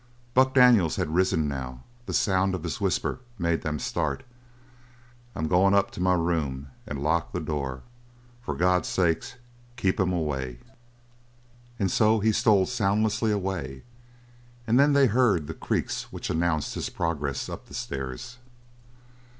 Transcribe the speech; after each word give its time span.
Buck 0.33 0.55
Daniels 0.55 0.95
had 0.95 1.13
risen, 1.13 1.47
now. 1.47 1.83
The 2.07 2.13
sound 2.13 2.55
of 2.55 2.63
his 2.63 2.81
whisper 2.81 3.19
made 3.37 3.61
them 3.61 3.77
start. 3.77 4.23
"I'm 5.35 5.47
going 5.47 5.75
up 5.75 5.91
to 5.91 6.01
my 6.01 6.15
room 6.15 6.69
and 6.87 7.03
lock 7.03 7.33
the 7.33 7.39
door 7.39 7.83
for 8.41 8.55
God's 8.55 8.87
sake 8.87 9.35
keep 9.75 9.99
him 9.99 10.11
away!" 10.11 10.57
And 11.77 11.91
so 11.91 12.19
he 12.19 12.31
stole 12.31 12.65
soundlessly 12.65 13.31
away, 13.31 13.83
and 14.65 14.79
then 14.79 14.93
they 14.93 15.05
heard 15.05 15.45
the 15.45 15.53
creaks 15.53 16.11
which 16.11 16.31
announced 16.31 16.73
his 16.73 16.89
progress 16.89 17.47
up 17.47 17.67
the 17.67 17.75
stairs. 17.75 18.39